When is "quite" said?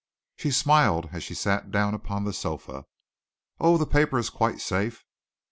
4.31-4.59